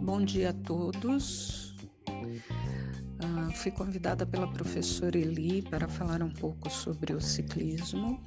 Bom 0.00 0.24
dia 0.24 0.50
a 0.50 0.52
todos. 0.52 1.74
Uh, 2.08 3.52
fui 3.54 3.72
convidada 3.72 4.24
pela 4.24 4.46
professora 4.46 5.18
Eli 5.18 5.62
para 5.62 5.88
falar 5.88 6.22
um 6.22 6.30
pouco 6.30 6.70
sobre 6.70 7.12
o 7.12 7.20
ciclismo 7.20 8.22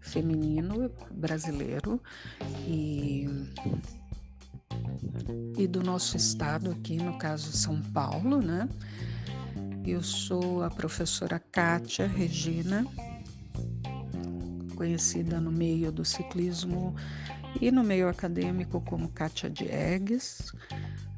feminino 0.00 0.90
brasileiro 1.10 2.00
e, 2.66 3.26
e 5.58 5.66
do 5.66 5.82
nosso 5.82 6.16
estado 6.16 6.70
aqui, 6.70 6.96
no 6.96 7.18
caso 7.18 7.50
São 7.52 7.82
Paulo, 7.82 8.40
né? 8.40 8.68
Eu 9.84 10.02
sou 10.02 10.62
a 10.62 10.70
professora 10.70 11.38
Kátia 11.38 12.06
Regina, 12.06 12.86
conhecida 14.76 15.40
no 15.40 15.50
meio 15.50 15.90
do 15.90 16.04
ciclismo 16.04 16.94
e 17.60 17.72
no 17.72 17.82
meio 17.82 18.08
acadêmico 18.08 18.80
como 18.82 19.08
Kátia 19.08 19.50
Diegues. 19.50 20.52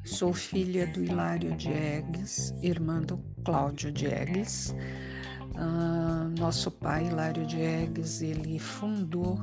Sou 0.04 0.32
filha 0.32 0.86
do 0.86 1.04
Hilário 1.04 1.54
Diegues, 1.56 2.54
irmã 2.62 3.02
do 3.02 3.18
Cláudio 3.44 3.92
Diegues. 3.92 4.74
Uh, 5.54 6.30
nosso 6.38 6.70
pai, 6.70 7.08
Hilário 7.08 7.44
Diegues, 7.44 8.22
ele 8.22 8.58
fundou 8.58 9.38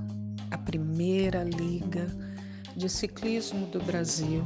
a 0.49 0.57
primeira 0.57 1.43
liga 1.43 2.07
de 2.75 2.89
ciclismo 2.89 3.67
do 3.67 3.79
Brasil, 3.83 4.43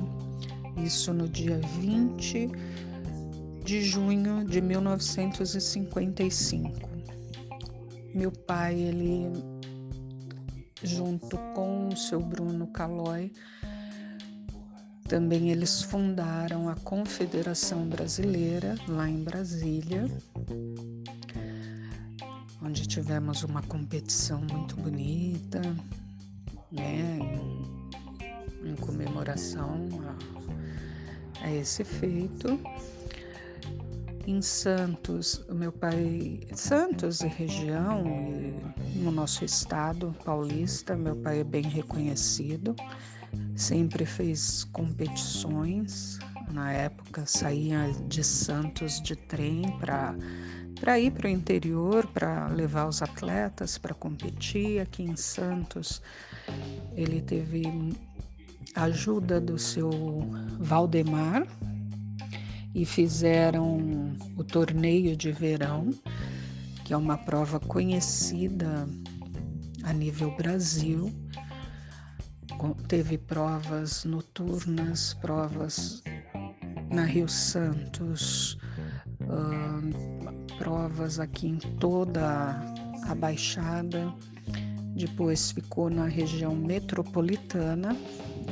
isso 0.84 1.14
no 1.14 1.30
dia 1.30 1.62
20 1.80 2.50
de 3.64 3.82
junho 3.84 4.44
de 4.46 4.60
1955. 4.62 6.90
Meu 8.16 8.32
pai, 8.32 8.80
ele 8.80 9.59
junto 10.84 11.38
com 11.54 11.90
o 11.90 11.98
seu 11.98 12.20
Bruno 12.20 12.68
Calói, 12.68 13.32
também 15.08 15.50
eles 15.50 15.82
fundaram 15.82 16.70
a 16.70 16.76
Confederação 16.76 17.88
Brasileira 17.88 18.76
lá 18.88 19.10
em 19.10 19.24
Brasília, 19.24 20.06
onde 22.62 22.88
tivemos 22.88 23.44
uma 23.44 23.64
competição 23.64 24.40
muito 24.42 24.76
bonita, 24.76 25.62
né, 26.72 27.18
em, 28.64 28.70
em 28.70 28.76
comemoração 28.76 29.88
a, 31.42 31.46
a 31.46 31.52
esse 31.52 31.84
feito 31.84 32.60
em 34.30 34.44
Santos, 34.44 35.44
meu 35.50 35.72
pai, 35.72 36.42
Santos 36.54 37.22
e 37.22 37.28
região, 37.28 38.04
e 38.94 39.00
no 39.00 39.12
nosso 39.12 39.44
estado 39.44 40.16
paulista, 40.24 40.96
meu 40.96 41.16
pai 41.16 41.40
é 41.40 41.44
bem 41.44 41.64
reconhecido, 41.64 42.76
sempre 43.56 44.06
fez 44.06 44.66
competições. 44.66 46.20
Na 46.52 46.72
época 46.72 47.26
saía 47.26 47.92
de 48.08 48.24
Santos 48.24 49.02
de 49.02 49.16
trem 49.16 49.64
para 49.80 50.16
para 50.80 50.98
ir 50.98 51.12
para 51.12 51.28
o 51.28 51.30
interior, 51.30 52.08
para 52.08 52.48
levar 52.48 52.88
os 52.88 53.02
atletas 53.02 53.78
para 53.78 53.94
competir. 53.94 54.80
Aqui 54.80 55.04
em 55.04 55.16
Santos, 55.16 56.02
ele 56.96 57.22
teve 57.22 57.64
ajuda 58.76 59.42
do 59.42 59.58
seu 59.58 59.90
Valdemar, 60.60 61.46
e 62.74 62.86
fizeram 62.86 64.16
o 64.38 64.44
torneio 64.44 65.16
de 65.16 65.32
verão, 65.32 65.90
que 66.86 66.94
é 66.94 66.98
uma 66.98 67.18
prova 67.18 67.60
conhecida 67.60 68.88
a 69.84 69.94
nível 69.94 70.36
Brasil. 70.36 71.12
Teve 72.88 73.18
provas 73.18 74.04
noturnas, 74.04 75.14
provas 75.22 76.04
na 76.92 77.06
Rio 77.06 77.30
Santos, 77.30 78.58
uh, 79.22 80.58
provas 80.58 81.20
aqui 81.20 81.48
em 81.48 81.58
toda 81.58 82.60
a 83.04 83.16
Baixada. 83.16 84.14
Depois 84.96 85.52
ficou 85.52 85.90
na 85.90 86.06
região 86.06 86.54
metropolitana, 86.54 87.96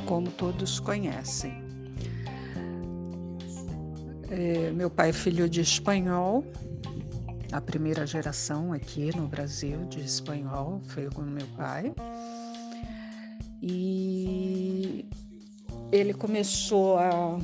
como 0.06 0.30
todos 0.30 0.80
conhecem. 0.80 1.67
É, 4.30 4.70
meu 4.72 4.90
pai 4.90 5.08
é 5.08 5.12
filho 5.12 5.48
de 5.48 5.60
espanhol, 5.60 6.44
a 7.50 7.62
primeira 7.62 8.06
geração 8.06 8.74
aqui 8.74 9.16
no 9.16 9.26
Brasil 9.26 9.86
de 9.86 10.00
espanhol 10.00 10.82
foi 10.88 11.08
com 11.08 11.22
meu 11.22 11.46
pai. 11.56 11.94
E 13.62 15.06
ele 15.90 16.12
começou 16.12 16.98
a, 16.98 17.38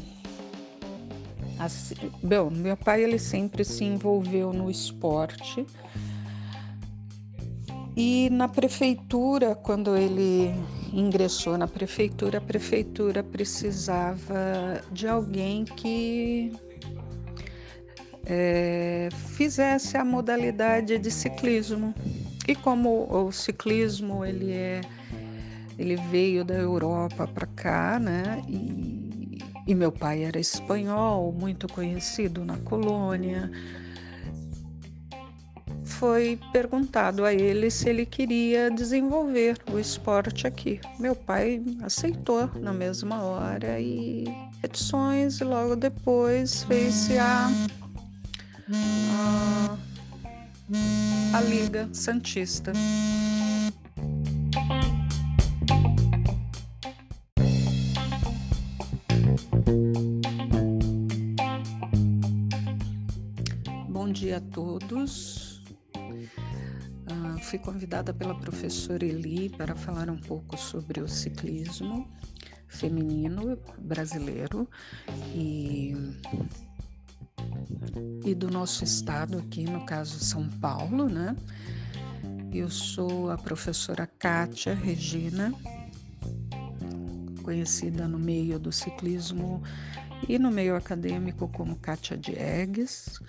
a 1.59 1.69
bom, 2.23 2.51
meu 2.51 2.77
pai 2.77 3.03
ele 3.03 3.19
sempre 3.19 3.65
se 3.65 3.83
envolveu 3.83 4.53
no 4.53 4.71
esporte. 4.71 5.67
E 7.97 8.29
na 8.31 8.47
prefeitura, 8.49 9.55
quando 9.55 9.97
ele 9.97 10.53
ingressou 10.93 11.57
na 11.57 11.67
prefeitura, 11.67 12.39
a 12.39 12.41
prefeitura 12.41 13.23
precisava 13.23 14.83
de 14.93 15.09
alguém 15.09 15.65
que 15.65 16.53
é, 18.27 19.09
fizesse 19.37 19.97
a 19.97 20.05
modalidade 20.05 20.99
de 20.99 21.11
ciclismo. 21.11 21.95
E 22.47 22.55
como 22.55 23.07
o 23.11 23.33
ciclismo 23.33 24.25
ele 24.25 24.53
é 24.53 24.81
ele 25.79 25.97
veio 25.97 26.45
da 26.45 26.55
Europa 26.55 27.27
para 27.27 27.47
cá, 27.47 27.99
né? 27.99 28.43
E, 28.49 29.39
e 29.67 29.75
meu 29.75 29.91
pai 29.91 30.25
era 30.25 30.39
espanhol, 30.39 31.33
muito 31.33 31.67
conhecido 31.69 32.45
na 32.45 32.59
colônia. 32.59 33.51
Foi 35.85 36.39
perguntado 36.53 37.25
a 37.25 37.33
ele 37.33 37.71
se 37.71 37.89
ele 37.89 38.05
queria 38.05 38.71
desenvolver 38.71 39.59
o 39.73 39.79
esporte 39.79 40.47
aqui. 40.47 40.81
Meu 40.99 41.15
pai 41.15 41.63
aceitou 41.83 42.51
na 42.61 42.73
mesma 42.73 43.23
hora 43.23 43.81
e 43.81 44.25
edições 44.63 45.41
e 45.41 45.45
logo 45.45 45.77
depois 45.77 46.63
fez-se 46.65 47.19
a 47.19 47.49
a, 51.33 51.41
Liga 51.43 51.89
Santista. 51.93 52.73
Bom 63.89 64.11
dia 64.11 64.39
a 64.39 64.41
todos. 64.41 65.63
Uh, 65.97 67.39
fui 67.43 67.59
convidada 67.59 68.15
pela 68.15 68.35
professora 68.35 69.05
Eli 69.05 69.51
para 69.51 69.77
falar 69.77 70.09
um 70.09 70.17
pouco 70.17 70.57
sobre 70.57 71.01
o 71.01 71.09
ciclismo 71.09 72.09
feminino 72.67 73.59
brasileiro 73.79 74.69
e 75.35 75.95
e 78.25 78.35
do 78.35 78.51
nosso 78.51 78.85
estado 78.85 79.39
aqui, 79.39 79.65
no 79.65 79.85
caso 79.85 80.19
São 80.19 80.49
Paulo, 80.49 81.09
né? 81.09 81.37
Eu 82.53 82.71
sou 82.71 83.31
a 83.31 83.37
professora 83.37 84.07
Kátia 84.07 84.75
Regina, 84.75 85.53
conhecida 87.43 88.09
no 88.09 88.19
meio 88.19 88.59
do 88.59 88.73
ciclismo 88.73 89.63
e 90.29 90.39
no 90.39 90.51
meio 90.51 90.77
acadêmico 90.77 91.49
como 91.49 91.77
Kátia 91.77 92.17
Diegues. 92.17 93.21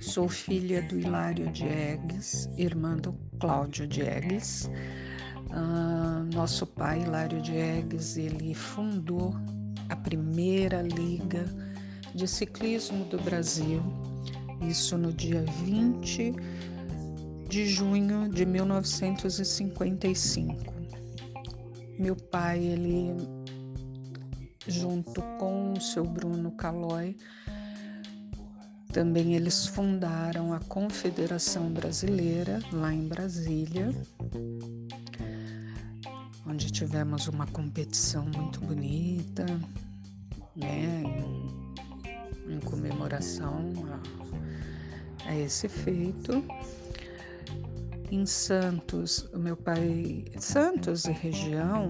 Sou 0.00 0.28
filha 0.28 0.82
do 0.82 0.98
Hilário 0.98 1.50
Diegues, 1.52 2.48
irmã 2.56 2.96
do 2.96 3.12
Cláudio 3.38 3.86
Diegues. 3.86 4.68
Uh, 5.50 6.34
nosso 6.34 6.66
pai, 6.66 7.02
Hilário 7.02 7.40
Diegues, 7.40 8.16
ele 8.16 8.54
fundou 8.54 9.34
a 9.88 9.94
primeira 9.94 10.82
liga 10.82 11.44
de 12.14 12.28
ciclismo 12.28 13.04
do 13.06 13.18
Brasil, 13.18 13.82
isso 14.68 14.96
no 14.96 15.12
dia 15.12 15.42
20 15.64 16.32
de 17.48 17.66
junho 17.66 18.28
de 18.28 18.46
1955. 18.46 20.72
Meu 21.98 22.14
pai, 22.16 22.64
ele 22.64 23.16
junto 24.66 25.20
com 25.38 25.72
o 25.72 25.80
seu 25.80 26.04
Bruno 26.04 26.52
Calói, 26.52 27.16
também 28.92 29.34
eles 29.34 29.66
fundaram 29.66 30.52
a 30.52 30.60
Confederação 30.60 31.72
Brasileira 31.72 32.60
lá 32.72 32.92
em 32.92 33.08
Brasília, 33.08 33.90
onde 36.46 36.70
tivemos 36.70 37.26
uma 37.26 37.46
competição 37.48 38.24
muito 38.24 38.60
bonita, 38.60 39.44
né? 40.54 41.02
Em 42.48 42.60
comemoração 42.60 43.72
a, 45.26 45.28
a 45.28 45.36
esse 45.36 45.68
feito. 45.68 46.44
Em 48.10 48.26
Santos, 48.26 49.28
meu 49.34 49.56
pai, 49.56 50.24
Santos 50.38 51.06
e 51.06 51.12
região, 51.12 51.88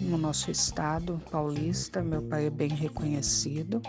e 0.00 0.04
no 0.04 0.16
nosso 0.16 0.50
estado 0.50 1.20
paulista, 1.30 2.02
meu 2.02 2.22
pai 2.22 2.46
é 2.46 2.50
bem 2.50 2.70
reconhecido, 2.70 3.82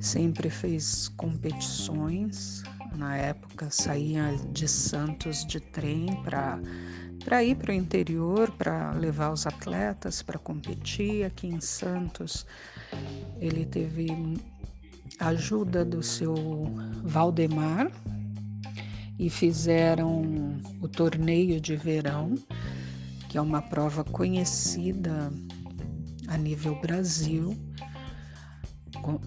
sempre 0.00 0.50
fez 0.50 1.08
competições. 1.08 2.62
Na 2.96 3.16
época 3.16 3.70
saía 3.70 4.36
de 4.52 4.66
Santos 4.66 5.44
de 5.44 5.60
trem 5.60 6.06
para 6.22 6.60
para 7.24 7.42
ir 7.42 7.56
para 7.56 7.72
o 7.72 7.74
interior, 7.74 8.50
para 8.52 8.92
levar 8.92 9.32
os 9.32 9.46
atletas 9.46 10.22
para 10.22 10.38
competir. 10.38 11.24
Aqui 11.24 11.46
em 11.46 11.60
Santos, 11.60 12.46
ele 13.40 13.64
teve 13.64 14.06
ajuda 15.28 15.84
do 15.84 16.02
seu 16.02 16.34
Valdemar 17.02 17.90
e 19.18 19.30
fizeram 19.30 20.60
o 20.80 20.88
torneio 20.88 21.60
de 21.60 21.76
verão, 21.76 22.34
que 23.28 23.38
é 23.38 23.40
uma 23.40 23.62
prova 23.62 24.04
conhecida 24.04 25.32
a 26.28 26.36
nível 26.36 26.80
Brasil. 26.80 27.56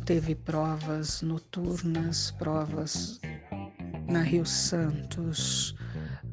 Teve 0.05 0.33
provas 0.35 1.21
noturnas, 1.21 2.31
provas 2.31 3.19
na 4.07 4.21
Rio 4.21 4.45
Santos, 4.45 5.75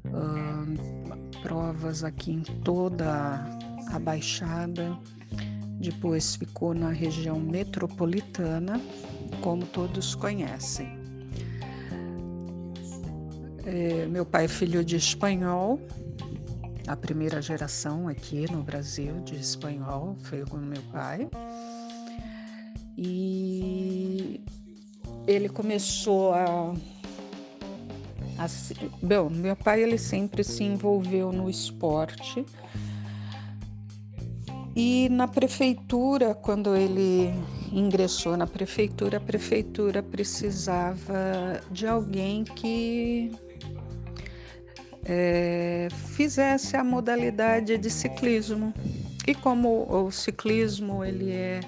uh, 0.06 1.40
provas 1.42 2.04
aqui 2.04 2.32
em 2.32 2.42
toda 2.42 3.44
a 3.90 3.98
Baixada. 3.98 4.96
Depois 5.78 6.36
ficou 6.36 6.72
na 6.72 6.90
região 6.90 7.38
metropolitana, 7.38 8.80
como 9.40 9.64
todos 9.66 10.14
conhecem. 10.14 10.98
É, 13.64 14.06
meu 14.06 14.26
pai 14.26 14.44
é 14.44 14.48
filho 14.48 14.84
de 14.84 14.96
espanhol, 14.96 15.80
a 16.86 16.94
primeira 16.94 17.40
geração 17.40 18.08
aqui 18.08 18.50
no 18.52 18.62
Brasil 18.62 19.20
de 19.20 19.36
espanhol 19.36 20.16
foi 20.24 20.44
com 20.44 20.58
meu 20.58 20.82
pai. 20.92 21.28
E 22.96 24.40
ele 25.26 25.48
começou 25.48 26.32
a, 26.34 26.74
a 28.38 28.46
bom, 29.02 29.30
meu 29.30 29.56
pai 29.56 29.82
ele 29.82 29.96
sempre 29.96 30.44
se 30.44 30.62
envolveu 30.62 31.32
no 31.32 31.48
esporte. 31.48 32.44
E 34.76 35.08
na 35.08 35.26
prefeitura, 35.26 36.34
quando 36.34 36.76
ele 36.76 37.32
ingressou 37.78 38.36
na 38.36 38.46
prefeitura, 38.46 39.18
a 39.18 39.20
prefeitura 39.20 40.02
precisava 40.02 41.60
de 41.70 41.86
alguém 41.86 42.44
que 42.44 43.32
é, 45.04 45.88
fizesse 46.14 46.76
a 46.76 46.84
modalidade 46.84 47.76
de 47.76 47.90
ciclismo. 47.90 48.72
E 49.26 49.34
como 49.34 49.86
o 49.90 50.10
ciclismo 50.10 51.04
ele 51.04 51.32
é 51.32 51.60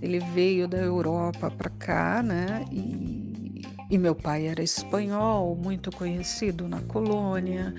ele 0.00 0.20
veio 0.20 0.68
da 0.68 0.78
Europa 0.78 1.50
para 1.50 1.70
cá, 1.70 2.22
né? 2.22 2.64
E, 2.70 3.62
e 3.90 3.98
meu 3.98 4.14
pai 4.14 4.46
era 4.46 4.62
espanhol, 4.62 5.56
muito 5.56 5.90
conhecido 5.90 6.68
na 6.68 6.80
colônia 6.82 7.74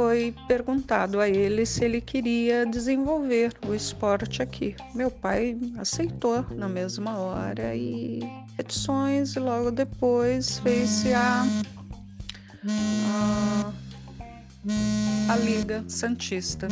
foi 0.00 0.34
perguntado 0.48 1.20
a 1.20 1.28
ele 1.28 1.66
se 1.66 1.84
ele 1.84 2.00
queria 2.00 2.64
desenvolver 2.64 3.52
o 3.68 3.74
esporte 3.74 4.40
aqui. 4.40 4.74
Meu 4.94 5.10
pai 5.10 5.54
aceitou 5.76 6.42
na 6.56 6.66
mesma 6.66 7.18
hora 7.18 7.76
e 7.76 8.20
petições 8.56 9.36
e 9.36 9.38
logo 9.38 9.70
depois 9.70 10.58
fez-se 10.60 11.12
a, 11.12 11.44
a, 12.66 13.72
a 15.28 15.36
Liga 15.36 15.84
Santista. 15.86 16.66